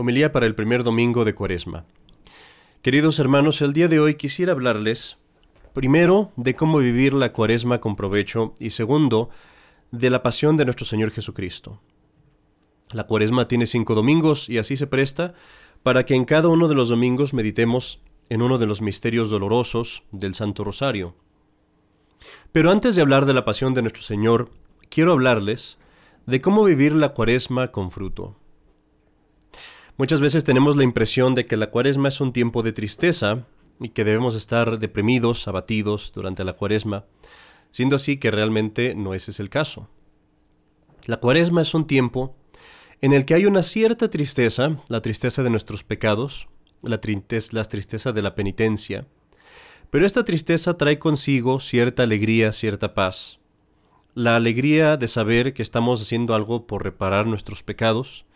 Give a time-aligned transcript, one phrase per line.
[0.00, 1.84] Homilía para el primer domingo de Cuaresma.
[2.82, 5.18] Queridos hermanos, el día de hoy quisiera hablarles
[5.72, 9.28] primero de cómo vivir la Cuaresma con provecho y segundo
[9.90, 11.80] de la pasión de nuestro Señor Jesucristo.
[12.92, 15.34] La Cuaresma tiene cinco domingos y así se presta
[15.82, 20.04] para que en cada uno de los domingos meditemos en uno de los misterios dolorosos
[20.12, 21.16] del Santo Rosario.
[22.52, 24.52] Pero antes de hablar de la pasión de nuestro Señor,
[24.90, 25.76] quiero hablarles
[26.24, 28.36] de cómo vivir la Cuaresma con fruto.
[29.98, 33.48] Muchas veces tenemos la impresión de que la cuaresma es un tiempo de tristeza
[33.80, 37.06] y que debemos estar deprimidos, abatidos durante la cuaresma,
[37.72, 39.88] siendo así que realmente no ese es el caso.
[41.06, 42.36] La cuaresma es un tiempo
[43.00, 46.48] en el que hay una cierta tristeza, la tristeza de nuestros pecados,
[46.80, 49.04] la, tristeza, de la penitencia,
[49.90, 53.40] pero esta tristeza trae consigo cierta alegría, cierta paz.
[54.14, 58.27] La alegría de saber que estamos haciendo algo por reparar nuestros pecados,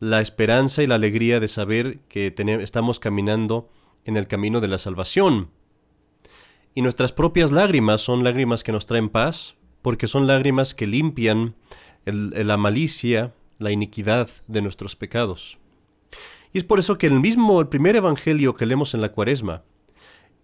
[0.00, 3.68] la esperanza y la alegría de saber que estamos caminando
[4.04, 5.50] en el camino de la salvación.
[6.74, 11.54] Y nuestras propias lágrimas son lágrimas que nos traen paz, porque son lágrimas que limpian
[12.04, 15.58] la malicia, la iniquidad de nuestros pecados.
[16.52, 19.62] Y es por eso que el mismo, el primer evangelio que leemos en la cuaresma,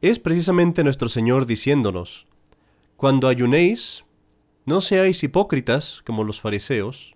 [0.00, 2.26] es precisamente nuestro Señor diciéndonos,
[2.96, 4.04] cuando ayunéis,
[4.64, 7.14] no seáis hipócritas como los fariseos,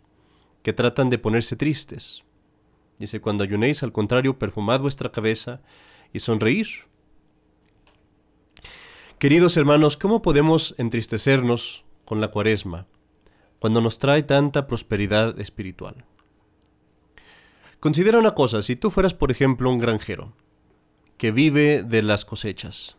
[0.62, 2.24] que tratan de ponerse tristes.
[2.98, 5.60] Dice, cuando ayunéis, al contrario, perfumad vuestra cabeza
[6.12, 6.68] y sonreír.
[9.18, 12.86] Queridos hermanos, ¿cómo podemos entristecernos con la cuaresma
[13.58, 16.04] cuando nos trae tanta prosperidad espiritual?
[17.80, 20.32] Considera una cosa, si tú fueras, por ejemplo, un granjero
[21.16, 22.96] que vive de las cosechas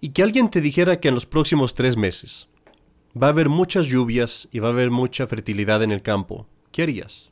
[0.00, 2.48] y que alguien te dijera que en los próximos tres meses
[3.20, 6.82] va a haber muchas lluvias y va a haber mucha fertilidad en el campo, ¿qué
[6.82, 7.30] harías?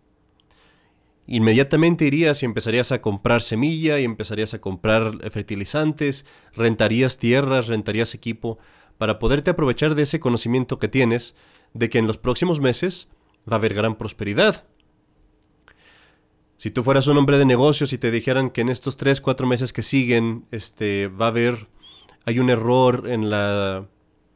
[1.29, 6.27] Inmediatamente irías y empezarías a comprar semilla y empezarías a comprar fertilizantes,
[6.57, 8.59] rentarías tierras, rentarías equipo,
[8.97, 11.37] para poderte aprovechar de ese conocimiento que tienes
[11.75, 13.09] de que en los próximos meses
[13.49, 14.65] va a haber gran prosperidad.
[16.57, 19.47] Si tú fueras un hombre de negocios y te dijeran que en estos tres, cuatro
[19.47, 21.69] meses que siguen, este, va a haber,
[22.25, 23.87] hay un error en la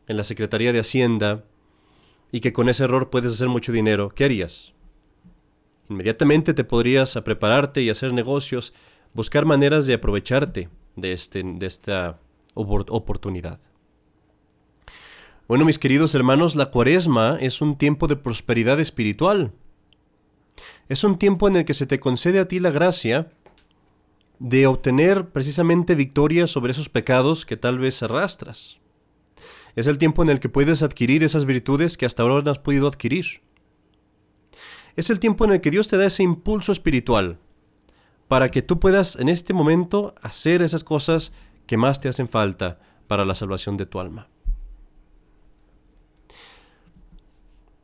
[0.07, 1.45] en la Secretaría de Hacienda
[2.31, 4.73] y que con ese error puedes hacer mucho dinero, ¿qué harías?
[5.93, 8.73] Inmediatamente te podrías a prepararte y hacer negocios,
[9.13, 12.19] buscar maneras de aprovecharte de, este, de esta
[12.55, 13.61] oportunidad.
[15.47, 19.53] Bueno, mis queridos hermanos, la cuaresma es un tiempo de prosperidad espiritual.
[20.89, 23.31] Es un tiempo en el que se te concede a ti la gracia
[24.39, 28.81] de obtener precisamente victoria sobre esos pecados que tal vez arrastras.
[29.77, 32.59] Es el tiempo en el que puedes adquirir esas virtudes que hasta ahora no has
[32.59, 33.43] podido adquirir.
[34.97, 37.39] Es el tiempo en el que Dios te da ese impulso espiritual
[38.29, 41.33] para que tú puedas en este momento hacer esas cosas
[41.67, 44.29] que más te hacen falta para la salvación de tu alma.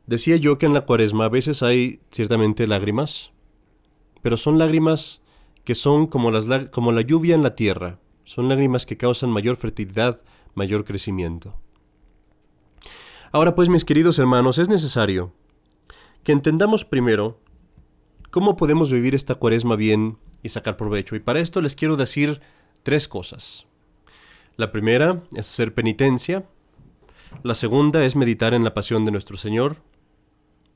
[0.07, 3.31] Decía yo que en la cuaresma a veces hay ciertamente lágrimas,
[4.23, 5.21] pero son lágrimas
[5.63, 9.55] que son como, las, como la lluvia en la tierra, son lágrimas que causan mayor
[9.55, 10.21] fertilidad,
[10.55, 11.55] mayor crecimiento.
[13.31, 15.31] Ahora pues, mis queridos hermanos, es necesario
[16.23, 17.39] que entendamos primero
[18.29, 21.15] cómo podemos vivir esta cuaresma bien y sacar provecho.
[21.15, 22.41] Y para esto les quiero decir
[22.83, 23.65] tres cosas.
[24.55, 26.45] La primera es hacer penitencia,
[27.43, 29.77] la segunda es meditar en la pasión de nuestro Señor,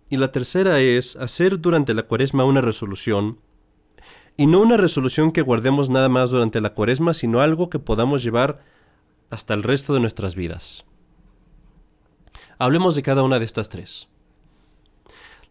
[0.09, 3.39] y la tercera es hacer durante la cuaresma una resolución,
[4.37, 8.23] y no una resolución que guardemos nada más durante la cuaresma, sino algo que podamos
[8.23, 8.63] llevar
[9.29, 10.85] hasta el resto de nuestras vidas.
[12.57, 14.07] Hablemos de cada una de estas tres.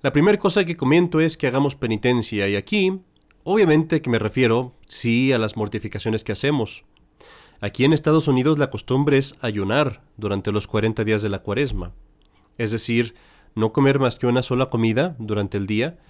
[0.03, 3.01] La primera cosa que comento es que hagamos penitencia y aquí,
[3.45, 6.83] obviamente que me refiero, sí, a las mortificaciones que hacemos.
[7.61, 11.93] Aquí en Estados Unidos la costumbre es ayunar durante los 40 días de la cuaresma,
[12.59, 13.15] es decir,
[13.55, 16.01] no comer más que una sola comida durante el día.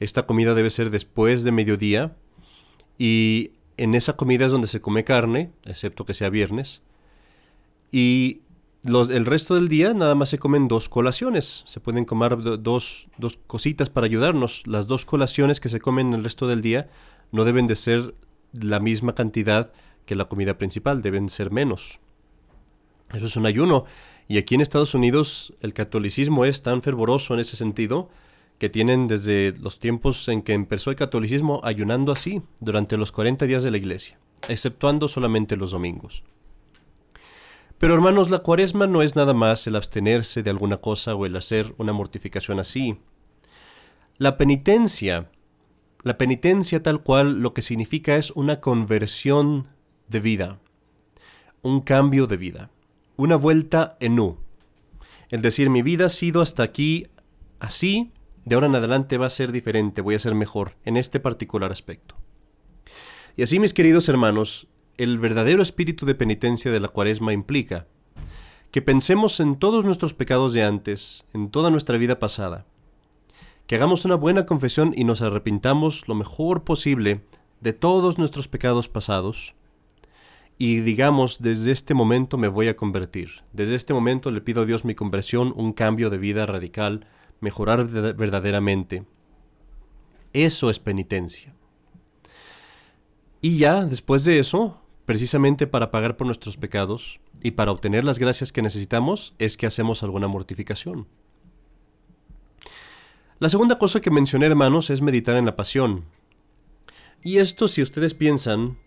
[0.00, 2.16] Esta comida debe ser después de mediodía
[2.96, 6.80] y en esa comida es donde se come carne, excepto que sea viernes.
[7.90, 8.40] Y
[8.84, 11.62] el resto del día nada más se comen dos colaciones.
[11.66, 14.66] Se pueden comer dos, dos cositas para ayudarnos.
[14.66, 16.88] Las dos colaciones que se comen el resto del día
[17.30, 18.14] no deben de ser
[18.52, 19.72] la misma cantidad
[20.04, 22.00] que la comida principal, deben ser menos.
[23.12, 23.84] Eso es un ayuno.
[24.28, 28.08] Y aquí en Estados Unidos el catolicismo es tan fervoroso en ese sentido
[28.58, 33.46] que tienen desde los tiempos en que empezó el catolicismo ayunando así durante los 40
[33.46, 34.18] días de la iglesia,
[34.48, 36.22] exceptuando solamente los domingos.
[37.82, 41.34] Pero hermanos, la cuaresma no es nada más el abstenerse de alguna cosa o el
[41.34, 43.00] hacer una mortificación así.
[44.18, 45.32] La penitencia
[46.04, 49.66] La penitencia tal cual lo que significa es una conversión
[50.06, 50.60] de vida,
[51.62, 52.70] un cambio de vida,
[53.16, 54.38] una vuelta en U.
[55.30, 57.08] El decir mi vida ha sido hasta aquí
[57.58, 58.12] así,
[58.44, 61.72] de ahora en adelante va a ser diferente, voy a ser mejor en este particular
[61.72, 62.14] aspecto.
[63.36, 64.68] Y así, mis queridos hermanos,
[65.02, 67.86] el verdadero espíritu de penitencia de la cuaresma implica
[68.70, 72.66] que pensemos en todos nuestros pecados de antes, en toda nuestra vida pasada,
[73.66, 77.20] que hagamos una buena confesión y nos arrepintamos lo mejor posible
[77.60, 79.54] de todos nuestros pecados pasados,
[80.58, 84.64] y digamos, desde este momento me voy a convertir, desde este momento le pido a
[84.66, 87.06] Dios mi conversión, un cambio de vida radical,
[87.40, 89.04] mejorar verdaderamente.
[90.32, 91.54] Eso es penitencia.
[93.40, 98.18] Y ya, después de eso, precisamente para pagar por nuestros pecados y para obtener las
[98.18, 101.08] gracias que necesitamos, es que hacemos alguna mortificación.
[103.38, 106.04] La segunda cosa que mencioné, hermanos, es meditar en la pasión.
[107.24, 108.78] Y esto, si ustedes piensan,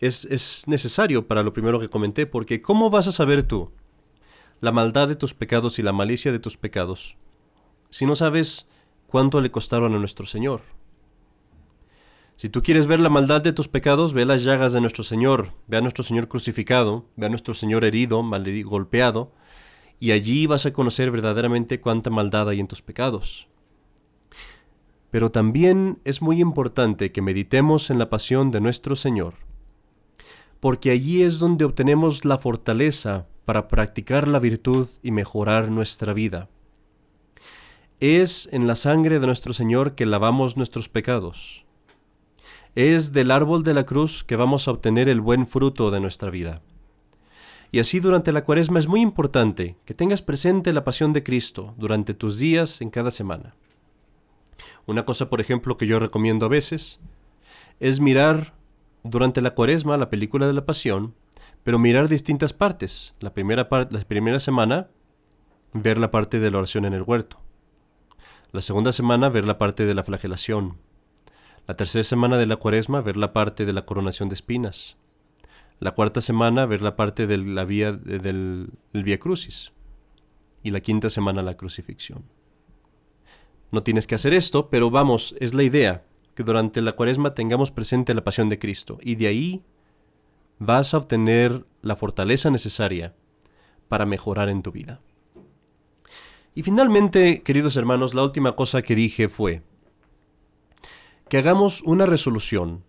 [0.00, 3.70] es, es, necesario para lo primero que comenté, porque ¿cómo vas a saber tú
[4.60, 7.16] la maldad de tus pecados y la malicia de tus pecados
[7.90, 8.66] si no sabes
[9.06, 10.62] cuánto le costaron a nuestro Señor?
[12.42, 15.52] Si tú quieres ver la maldad de tus pecados, ve las llagas de nuestro Señor,
[15.68, 19.30] ve a nuestro Señor crucificado, ve a nuestro Señor herido, mal golpeado,
[20.00, 23.46] y allí vas a conocer verdaderamente cuánta maldad hay en tus pecados.
[25.12, 29.34] Pero también es muy importante que meditemos en la pasión de nuestro Señor,
[30.58, 36.48] porque allí es donde obtenemos la fortaleza para practicar la virtud y mejorar nuestra vida.
[38.00, 41.61] Es en la sangre de nuestro Señor que lavamos nuestros pecados
[42.74, 46.30] es del árbol de la cruz que vamos a obtener el buen fruto de nuestra
[46.30, 46.62] vida.
[47.70, 51.74] Y así durante la cuaresma es muy importante que tengas presente la pasión de Cristo
[51.78, 53.54] durante tus días en cada semana.
[54.86, 57.00] Una cosa, por ejemplo, que yo recomiendo a veces
[57.80, 58.54] es mirar
[59.04, 61.14] durante la cuaresma la película de la pasión,
[61.64, 63.14] pero mirar distintas partes.
[63.20, 64.88] La primera, semana,
[65.72, 67.40] ver la parte de la oración en el huerto.
[68.52, 70.76] La segunda semana, ver la parte de la flagelación.
[71.66, 74.96] La tercera semana de la cuaresma, ver la parte de la coronación de espinas.
[75.78, 79.72] La cuarta semana, ver la parte de la vía del, Vía Crucis.
[80.62, 82.24] Y la quinta semana, la crucifixión.
[83.70, 86.04] No tienes que hacer esto, pero vamos, es la idea,
[86.34, 88.98] que durante la cuaresma tengamos presente la pasión de Cristo.
[89.00, 89.62] Y de ahí
[90.58, 93.14] vas a obtener la fortaleza necesaria
[93.88, 95.00] para mejorar en tu vida.
[96.54, 99.62] Y finalmente, queridos hermanos, la última cosa que dije fue,
[101.32, 102.84] que hagamos una resolución,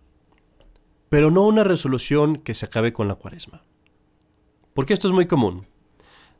[1.08, 3.64] pero no una resolución que se acabe con la cuaresma.
[4.74, 5.66] Porque esto es muy común.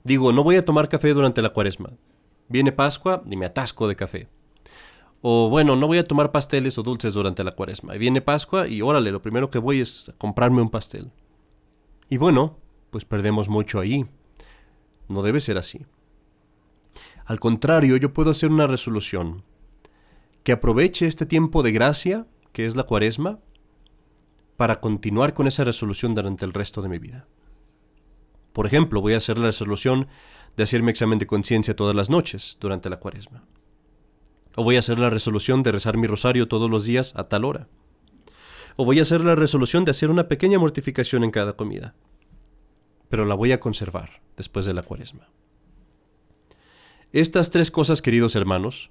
[0.03, 1.95] Digo, no voy a tomar café durante la cuaresma.
[2.47, 4.29] Viene Pascua y me atasco de café.
[5.23, 7.97] O bueno, no voy a tomar pasteles o dulces durante la cuaresma.
[7.97, 11.11] Y viene Pascua y órale, lo primero que voy es comprarme un pastel.
[12.11, 12.59] Y bueno,
[12.91, 14.05] pues perdemos mucho ahí.
[15.09, 15.87] No debe ser así.
[17.25, 19.43] Al contrario, yo puedo hacer una resolución
[20.45, 23.41] que aproveche este tiempo de gracia, que es la cuaresma,
[24.57, 27.27] para continuar con esa resolución durante el resto de mi vida.
[28.53, 30.07] Por ejemplo, voy a hacer la resolución
[30.57, 33.43] de hacerme examen de conciencia todas las noches durante la cuaresma.
[34.55, 37.45] O voy a hacer la resolución de rezar mi rosario todos los días a tal
[37.45, 37.67] hora.
[38.77, 41.95] O voy a hacer la resolución de hacer una pequeña mortificación en cada comida.
[43.09, 45.29] Pero la voy a conservar después de la cuaresma.
[47.13, 48.91] Estas tres cosas, queridos hermanos,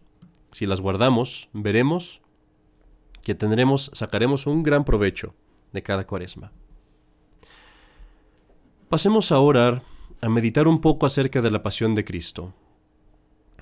[0.53, 2.22] si las guardamos, veremos
[3.22, 5.33] que tendremos, sacaremos un gran provecho
[5.72, 6.51] de cada cuaresma.
[8.89, 9.83] Pasemos ahora
[10.22, 12.53] a meditar un poco acerca de la pasión de Cristo.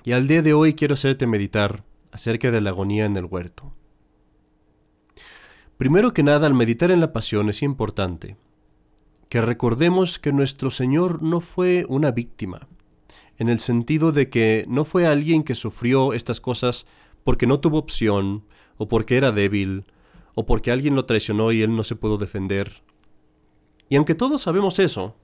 [0.04, 3.72] Y al día de hoy quiero hacerte meditar acerca de la agonía en el huerto.
[5.78, 8.36] Primero que nada, al meditar en la pasión es importante
[9.28, 12.68] que recordemos que nuestro Señor no fue una víctima,
[13.42, 16.86] en el sentido de que no fue alguien que sufrió estas cosas
[17.24, 18.44] porque no tuvo opción,
[18.76, 19.84] o porque era débil,
[20.36, 22.84] o porque alguien lo traicionó y él no se pudo defender.
[23.88, 25.16] Y aunque todos sabemos eso,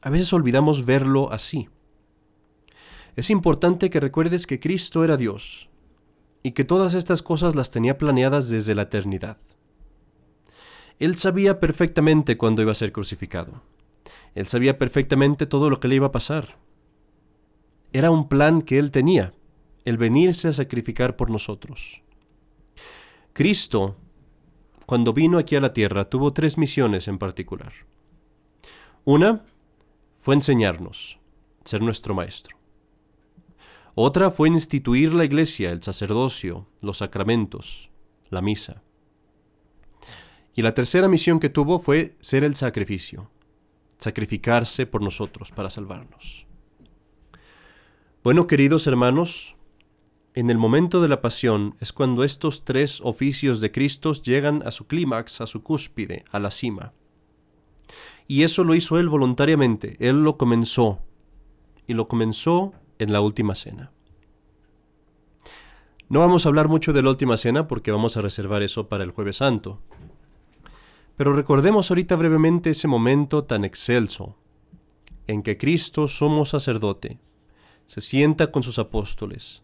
[0.00, 1.68] a veces olvidamos verlo así.
[3.14, 5.70] Es importante que recuerdes que Cristo era Dios,
[6.42, 9.38] y que todas estas cosas las tenía planeadas desde la eternidad.
[10.98, 13.62] Él sabía perfectamente cuándo iba a ser crucificado.
[14.34, 16.58] Él sabía perfectamente todo lo que le iba a pasar.
[17.92, 19.34] Era un plan que él tenía,
[19.84, 22.02] el venirse a sacrificar por nosotros.
[23.32, 23.96] Cristo,
[24.86, 27.72] cuando vino aquí a la tierra, tuvo tres misiones en particular.
[29.04, 29.44] Una
[30.20, 31.18] fue enseñarnos,
[31.64, 32.56] ser nuestro maestro.
[33.94, 37.90] Otra fue instituir la iglesia, el sacerdocio, los sacramentos,
[38.30, 38.82] la misa.
[40.54, 43.30] Y la tercera misión que tuvo fue ser el sacrificio,
[43.98, 46.46] sacrificarse por nosotros para salvarnos.
[48.24, 49.56] Bueno, queridos hermanos,
[50.34, 54.70] en el momento de la pasión es cuando estos tres oficios de Cristo llegan a
[54.70, 56.92] su clímax, a su cúspide, a la cima.
[58.28, 61.00] Y eso lo hizo Él voluntariamente, Él lo comenzó,
[61.88, 63.90] y lo comenzó en la última cena.
[66.08, 69.02] No vamos a hablar mucho de la última cena porque vamos a reservar eso para
[69.02, 69.80] el jueves santo.
[71.16, 74.36] Pero recordemos ahorita brevemente ese momento tan excelso
[75.26, 77.18] en que Cristo, sumo sacerdote,
[77.86, 79.62] se sienta con sus apóstoles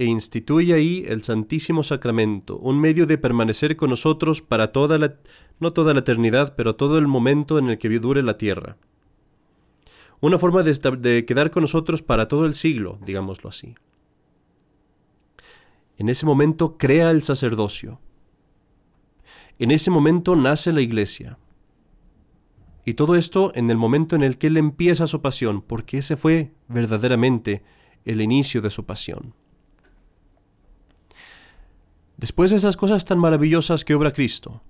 [0.00, 5.16] e instituye ahí el Santísimo Sacramento, un medio de permanecer con nosotros para toda la,
[5.58, 8.78] no toda la eternidad, pero todo el momento en el que dure la tierra.
[10.20, 13.74] Una forma de, de quedar con nosotros para todo el siglo, digámoslo así.
[15.98, 18.00] En ese momento crea el sacerdocio.
[19.58, 21.36] En ese momento nace la iglesia.
[22.90, 26.16] Y todo esto en el momento en el que él empieza su pasión, porque ese
[26.16, 27.62] fue verdaderamente
[28.04, 29.32] el inicio de su pasión.
[32.16, 34.60] Después de esas cosas tan maravillosas que obra Cristo,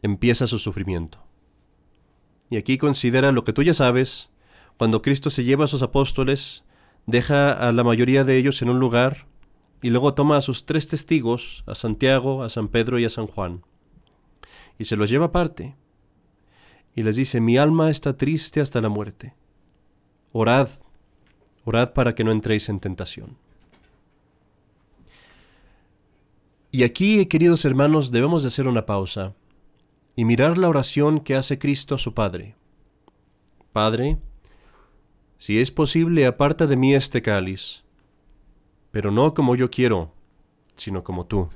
[0.00, 1.22] empieza su sufrimiento.
[2.48, 4.30] Y aquí considera lo que tú ya sabes,
[4.78, 6.64] cuando Cristo se lleva a sus apóstoles,
[7.04, 9.26] deja a la mayoría de ellos en un lugar
[9.82, 13.26] y luego toma a sus tres testigos, a Santiago, a San Pedro y a San
[13.26, 13.66] Juan,
[14.78, 15.76] y se los lleva aparte
[16.94, 19.34] y les dice, mi alma está triste hasta la muerte.
[20.32, 20.68] Orad,
[21.64, 23.36] orad para que no entréis en tentación.
[26.70, 29.34] Y aquí, queridos hermanos, debemos de hacer una pausa
[30.16, 32.56] y mirar la oración que hace Cristo a su Padre.
[33.72, 34.18] Padre,
[35.38, 37.84] si es posible, aparta de mí este cáliz,
[38.90, 40.12] pero no como yo quiero,
[40.76, 41.48] sino como tú.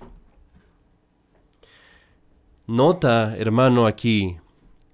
[2.67, 4.39] Nota, hermano, aquí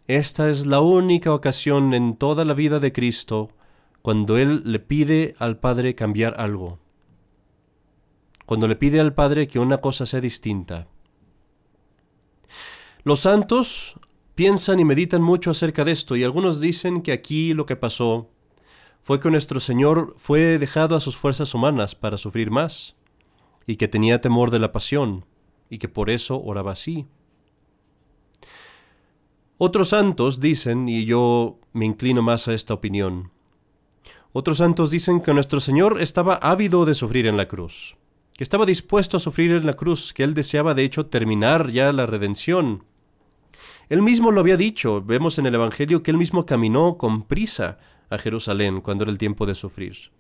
[0.08, 3.50] esta es la única ocasión en toda la vida de Cristo
[4.00, 6.78] cuando Él le pide al Padre cambiar algo.
[8.46, 10.88] Cuando le pide al Padre que una cosa sea distinta.
[13.02, 14.00] Los santos
[14.34, 18.30] piensan y meditan mucho acerca de esto y algunos dicen que aquí lo que pasó
[19.02, 22.96] fue que nuestro Señor fue dejado a sus fuerzas humanas para sufrir más
[23.66, 25.26] y que tenía temor de la pasión
[25.68, 27.06] y que por eso oraba así.
[29.60, 33.32] Otros santos dicen, y yo me inclino más a esta opinión,
[34.32, 37.96] otros santos dicen que nuestro Señor estaba ávido de sufrir en la cruz,
[38.36, 41.92] que estaba dispuesto a sufrir en la cruz, que Él deseaba de hecho terminar ya
[41.92, 42.84] la redención.
[43.88, 47.78] Él mismo lo había dicho, vemos en el Evangelio que Él mismo caminó con prisa
[48.10, 50.12] a Jerusalén cuando era el tiempo de sufrir.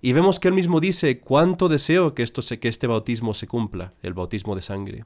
[0.00, 3.92] Y vemos que Él mismo dice, cuánto deseo que, esto que este bautismo se cumpla,
[4.02, 5.04] el bautismo de sangre.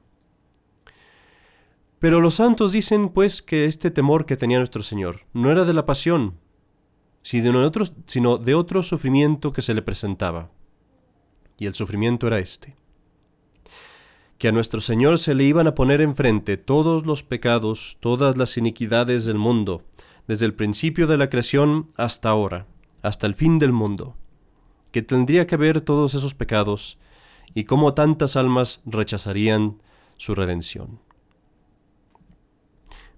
[1.99, 5.73] Pero los santos dicen pues que este temor que tenía nuestro Señor no era de
[5.73, 6.37] la pasión,
[7.25, 10.51] sino de otro, sufrimiento que se le presentaba.
[11.57, 12.75] Y el sufrimiento era este.
[14.37, 18.57] Que a nuestro Señor se le iban a poner enfrente todos los pecados, todas las
[18.57, 19.81] iniquidades del mundo,
[20.27, 22.67] desde el principio de la creación hasta ahora,
[23.01, 24.15] hasta el fin del mundo.
[24.91, 26.99] Que tendría que ver todos esos pecados
[27.55, 29.81] y cómo tantas almas rechazarían
[30.17, 30.99] su redención.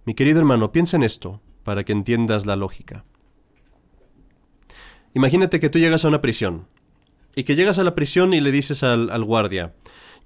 [0.07, 3.03] Mi querido hermano, piensa en esto para que entiendas la lógica.
[5.13, 6.65] Imagínate que tú llegas a una prisión
[7.35, 9.75] y que llegas a la prisión y le dices al, guardia,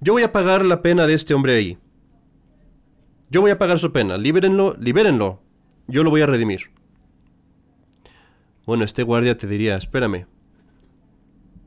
[0.00, 1.78] yo voy a pagar la pena de este hombre ahí.
[3.28, 5.42] Yo voy a pagar su pena, libérenlo, libérenlo,
[5.88, 6.70] yo lo voy a redimir.
[8.64, 10.26] Bueno, este guardia te diría, espérame.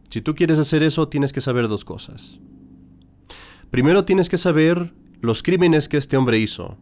[0.10, 2.40] Si tú quieres hacer eso, tienes que saber dos cosas.
[3.72, 6.78] Primero tienes que saber los crímenes que este hombre hizo,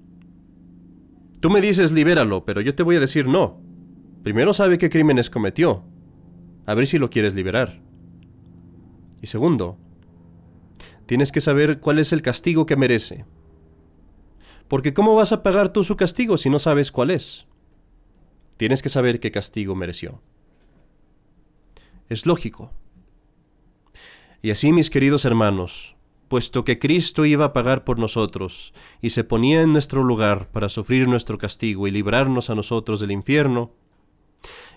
[1.44, 3.60] Tú me dices libéralo, pero yo te voy a decir no.
[4.24, 5.84] Primero sabe qué crímenes cometió.
[6.66, 7.82] A ver si lo quieres liberar.
[9.22, 9.78] Y segundo,
[11.06, 13.26] tienes que saber cuál es el castigo que merece.
[14.70, 17.46] Porque ¿cómo vas a pagar tú su castigo si no sabes cuál es?
[18.56, 20.22] Tienes que saber qué castigo mereció.
[22.08, 22.72] Es lógico.
[24.42, 25.98] Y así, mis queridos hermanos,
[26.28, 30.70] puesto que Cristo iba a pagar por nosotros y se ponía en nuestro lugar para
[30.70, 33.72] sufrir nuestro castigo y librarnos a nosotros del infierno,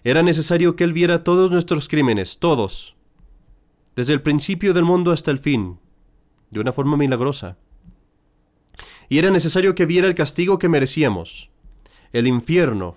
[0.04, 2.96] era necesario que Él viera todos nuestros crímenes, todos,
[3.96, 5.80] desde el principio del mundo hasta el fin,
[6.50, 7.58] de una forma milagrosa.
[9.08, 11.50] Y era necesario que viera el castigo que merecíamos,
[12.12, 12.96] el infierno,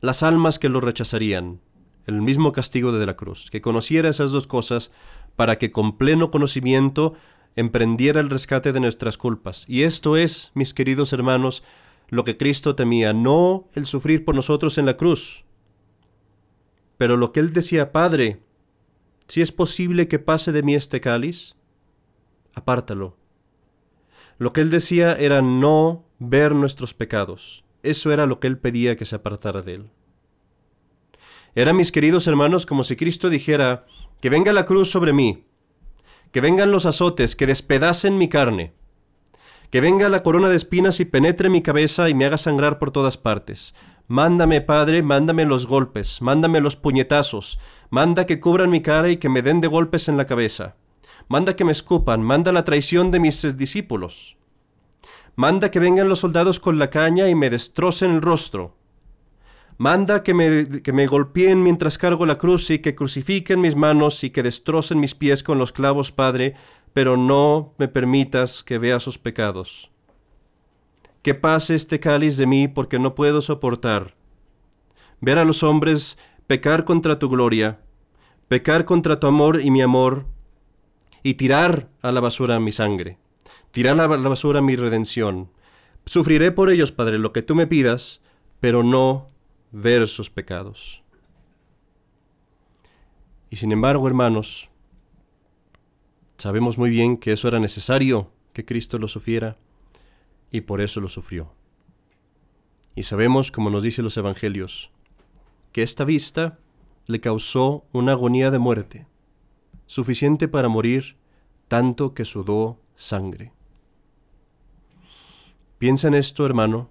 [0.00, 1.60] las almas que lo rechazarían,
[2.06, 4.92] el mismo castigo de la cruz, que conociera esas dos cosas
[5.36, 7.14] para que con pleno conocimiento
[7.56, 9.64] emprendiera el rescate de nuestras culpas.
[9.68, 11.62] Y esto es, mis queridos hermanos,
[12.08, 15.44] lo que Cristo temía, no el sufrir por nosotros en la cruz,
[16.96, 18.42] pero lo que él decía, Padre,
[19.26, 21.56] si es posible que pase de mí este cáliz,
[22.54, 23.16] apártalo.
[24.38, 27.64] Lo que él decía era no ver nuestros pecados.
[27.82, 29.90] Eso era lo que él pedía que se apartara de él.
[31.54, 33.86] Era, mis queridos hermanos, como si Cristo dijera,
[34.20, 35.44] que venga la cruz sobre mí,
[36.34, 38.72] que vengan los azotes, que despedacen mi carne,
[39.70, 42.90] que venga la corona de espinas y penetre mi cabeza y me haga sangrar por
[42.90, 43.72] todas partes.
[44.08, 49.28] Mándame, Padre, mándame los golpes, mándame los puñetazos, manda que cubran mi cara y que
[49.28, 50.74] me den de golpes en la cabeza.
[51.28, 54.36] Manda que me escupan, manda la traición de mis discípulos.
[55.36, 58.74] Manda que vengan los soldados con la caña y me destrocen el rostro.
[59.76, 64.22] Manda que me, que me golpeen mientras cargo la cruz y que crucifiquen mis manos
[64.24, 66.54] y que destrocen mis pies con los clavos, Padre,
[66.92, 69.90] pero no me permitas que vea sus pecados
[71.24, 74.14] que pase este cáliz de mí porque no puedo soportar.
[75.22, 77.80] Ver a los hombres pecar contra tu gloria,
[78.48, 80.26] pecar contra tu amor y mi amor,
[81.22, 83.16] y tirar a la basura mi sangre,
[83.70, 85.50] tirar a la basura mi redención.
[86.04, 88.20] Sufriré por ellos, Padre, lo que tú me pidas,
[88.60, 89.30] pero no
[89.74, 91.02] ver sus pecados.
[93.50, 94.70] Y sin embargo, hermanos,
[96.38, 99.56] sabemos muy bien que eso era necesario, que Cristo lo sufriera
[100.52, 101.52] y por eso lo sufrió.
[102.94, 104.92] Y sabemos, como nos dicen los Evangelios,
[105.72, 106.60] que esta vista
[107.08, 109.08] le causó una agonía de muerte,
[109.86, 111.16] suficiente para morir
[111.66, 113.52] tanto que sudó sangre.
[115.78, 116.90] Piensa en esto, hermano.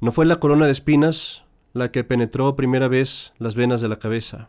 [0.00, 3.96] No fue la corona de espinas la que penetró primera vez las venas de la
[3.96, 4.48] cabeza.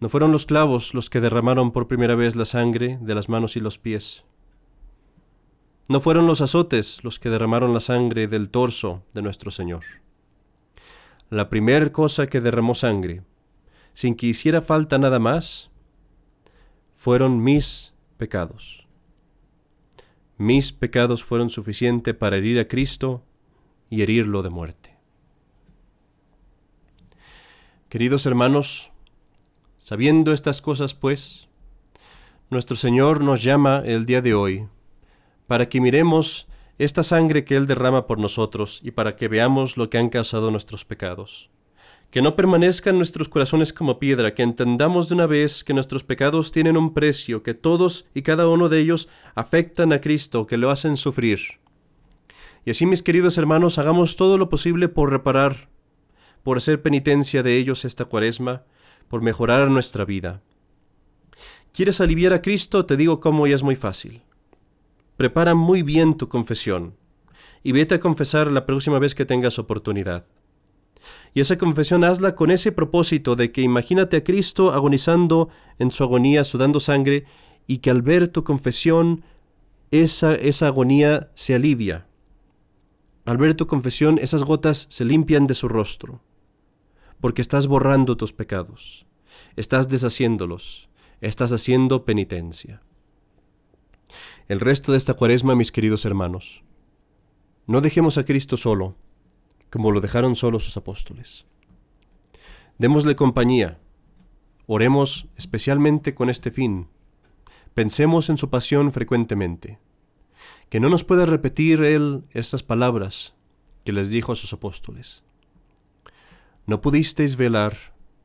[0.00, 3.56] No fueron los clavos los que derramaron por primera vez la sangre de las manos
[3.56, 4.24] y los pies.
[5.88, 9.84] No fueron los azotes los que derramaron la sangre del torso de nuestro Señor.
[11.28, 13.22] La primera cosa que derramó sangre,
[13.92, 15.70] sin que hiciera falta nada más,
[16.94, 18.86] fueron mis pecados.
[20.38, 23.24] Mis pecados fueron suficientes para herir a Cristo
[23.92, 24.96] y herirlo de muerte.
[27.90, 28.90] Queridos hermanos,
[29.76, 31.50] sabiendo estas cosas, pues,
[32.48, 34.66] nuestro Señor nos llama el día de hoy
[35.46, 39.90] para que miremos esta sangre que Él derrama por nosotros y para que veamos lo
[39.90, 41.50] que han causado nuestros pecados.
[42.10, 46.50] Que no permanezcan nuestros corazones como piedra, que entendamos de una vez que nuestros pecados
[46.50, 50.70] tienen un precio, que todos y cada uno de ellos afectan a Cristo, que lo
[50.70, 51.61] hacen sufrir.
[52.64, 55.68] Y así, mis queridos hermanos, hagamos todo lo posible por reparar,
[56.42, 58.64] por hacer penitencia de ellos esta cuaresma,
[59.08, 60.42] por mejorar nuestra vida.
[61.72, 62.86] ¿Quieres aliviar a Cristo?
[62.86, 64.22] Te digo cómo y es muy fácil.
[65.16, 66.96] Prepara muy bien tu confesión
[67.62, 70.26] y vete a confesar la próxima vez que tengas oportunidad.
[71.34, 75.48] Y esa confesión hazla con ese propósito de que imagínate a Cristo agonizando
[75.78, 77.24] en su agonía, sudando sangre,
[77.66, 79.24] y que al ver tu confesión
[79.90, 82.06] esa, esa agonía se alivia.
[83.24, 86.20] Al ver tu confesión esas gotas se limpian de su rostro,
[87.20, 89.06] porque estás borrando tus pecados,
[89.56, 90.88] estás deshaciéndolos,
[91.20, 92.82] estás haciendo penitencia
[94.48, 96.62] el resto de esta cuaresma, mis queridos hermanos.
[97.66, 98.96] No dejemos a Cristo solo,
[99.70, 101.46] como lo dejaron solo sus apóstoles.
[102.78, 103.78] Démosle compañía,
[104.66, 106.88] oremos especialmente con este fin,
[107.74, 109.78] pensemos en su pasión frecuentemente,
[110.68, 113.34] que no nos pueda repetir Él estas palabras
[113.84, 115.22] que les dijo a sus apóstoles.
[116.66, 117.76] No pudisteis velar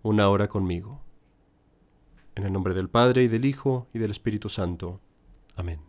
[0.03, 1.01] una hora conmigo.
[2.36, 5.01] En el nombre del Padre y del Hijo y del Espíritu Santo.
[5.56, 5.87] Amén.